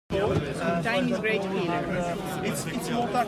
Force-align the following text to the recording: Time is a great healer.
Time 0.83 1.09
is 1.09 1.19
a 1.19 1.21
great 1.21 1.45
healer. 1.45 3.19